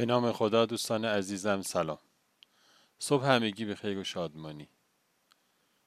[0.00, 1.98] به نام خدا دوستان عزیزم سلام.
[2.98, 4.68] صبح همگی به خیر و شادمانی.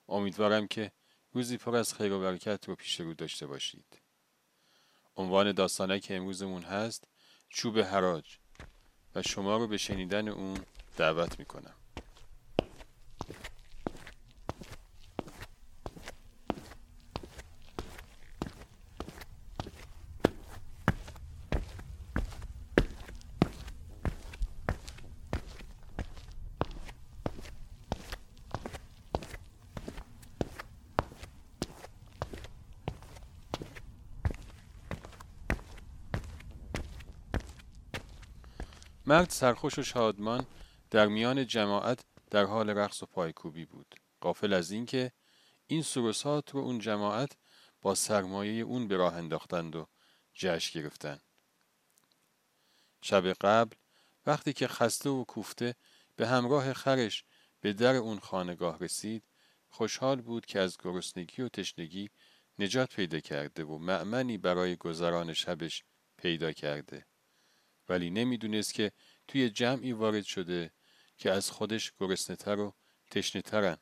[0.08, 0.92] امیدوارم که
[1.32, 4.02] روزی پر از خیر و برکت رو پیش رو داشته باشید.
[5.16, 7.08] عنوان داستانه که امروزمون هست
[7.50, 8.38] چوب حراج.
[9.16, 10.58] و شما رو به شنیدن اون
[10.98, 11.76] دعوت می‌کنم.
[39.06, 40.46] مرد سرخوش و شادمان
[40.92, 43.96] در میان جماعت در حال رقص و پایکوبی بود.
[44.22, 45.12] قافل از اینکه
[45.68, 47.38] این سروسات رو اون جماعت
[47.82, 49.88] با سرمایه اون به راه انداختند و
[50.34, 51.22] جشن گرفتند.
[53.02, 53.76] شب قبل
[54.26, 55.76] وقتی که خسته و کوفته
[56.16, 57.24] به همراه خرش
[57.62, 59.24] به در اون خانگاه رسید
[59.70, 62.10] خوشحال بود که از گرسنگی و تشنگی
[62.60, 65.84] نجات پیدا کرده و معمنی برای گذران شبش
[66.18, 67.06] پیدا کرده.
[67.90, 68.92] ولی نمی‌دونست که
[69.28, 70.72] توی جمعی وارد شده
[71.18, 72.74] که از خودش گرسنهتر و
[73.12, 73.78] تشنهترن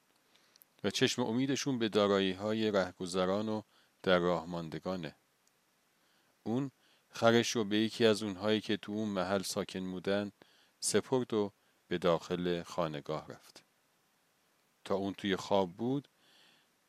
[0.84, 3.62] و چشم امیدشون به دارایی های رهگذران و
[4.04, 5.16] در راه ماندگانه.
[6.44, 6.72] اون
[7.10, 10.32] خرش رو به یکی از اونهایی که تو اون محل ساکن بودن
[10.80, 11.54] سپرد و
[11.88, 13.64] به داخل خانگاه رفت.
[14.86, 16.08] تا اون توی خواب بود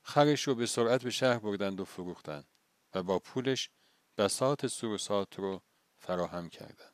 [0.03, 2.49] خرش رو به سرعت به شهر بردند و فروختند
[2.95, 3.71] و با پولش
[4.19, 5.63] بسات سروسات رو
[5.99, 6.92] فراهم کردند.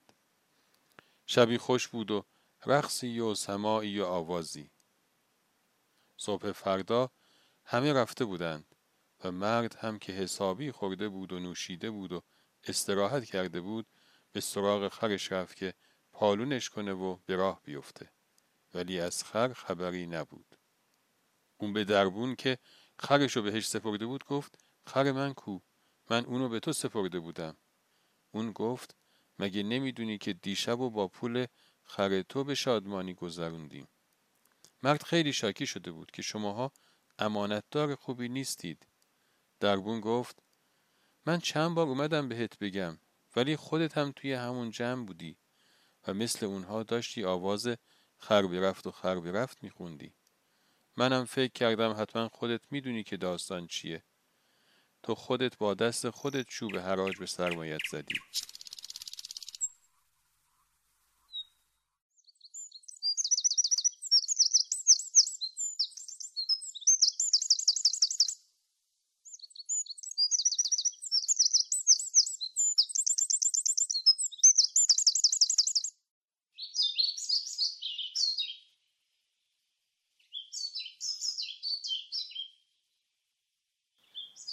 [1.31, 2.25] شبی خوش بود و
[2.67, 4.71] رقصی و سماعی و آوازی.
[6.17, 7.11] صبح فردا
[7.65, 8.75] همه رفته بودند
[9.25, 12.23] و مرد هم که حسابی خورده بود و نوشیده بود و
[12.65, 13.87] استراحت کرده بود
[14.33, 15.75] به سراغ خرش رفت که
[16.13, 18.13] پالونش کنه و به راه بیفته.
[18.75, 20.59] ولی از خر خبری نبود.
[21.57, 22.59] اون به دربون که
[22.99, 25.59] خرش رو بهش سپرده بود گفت خر من کو؟
[26.11, 27.57] من اونو به تو سپرده بودم.
[28.31, 28.97] اون گفت
[29.39, 31.47] مگه نمی‌دونی که دیشب و با پول
[31.83, 33.89] خر تو به شادمانی گذروندیم؟
[34.83, 36.73] مرد خیلی شاکی شده بود که شماها
[37.19, 38.87] امانتدار خوبی نیستید.
[39.61, 40.43] دربون گفت
[41.27, 42.99] من چند بار اومدم بهت بگم
[43.37, 45.37] ولی خودت هم توی همون جمع بودی
[46.07, 47.69] و مثل اونها داشتی آواز
[48.17, 50.15] خر برفت و خر برفت میخوندی.
[50.97, 54.05] منم فکر کردم حتما خودت می‌دونی که داستان چیه.
[55.03, 58.15] تو خودت با دست خودت چوب حراج به سرمایت زدی.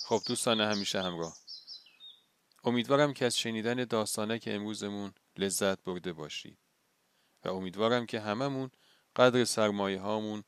[0.07, 1.37] خب دوستان همیشه همراه.
[2.63, 6.57] امیدوارم که از شنیدن داستانه که امروزمون لذت برده باشید
[7.43, 8.71] و امیدوارم که هممون
[9.15, 10.43] قدر سرمایه هامون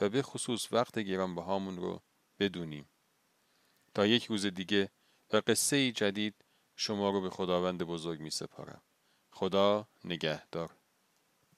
[0.00, 2.02] و به خصوص وقت گرانبهامون رو
[2.38, 2.88] بدونیم.
[3.94, 4.90] تا یک روز دیگه
[5.32, 6.44] و قصه جدید
[6.76, 8.82] شما رو به خداوند بزرگ می سپارم
[9.30, 10.76] خدا نگهدار.